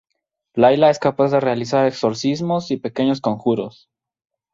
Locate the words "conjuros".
3.21-3.87